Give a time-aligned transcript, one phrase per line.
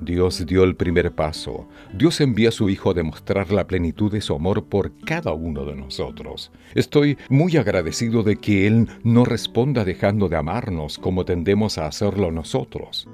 [0.00, 1.66] Dios dio el primer paso.
[1.92, 5.64] Dios envía a su Hijo a demostrar la plenitud de su amor por cada uno
[5.64, 6.52] de nosotros.
[6.76, 12.30] Estoy muy agradecido de que Él no responda dejando de amarnos como tendemos a hacerlo
[12.30, 13.08] nosotros.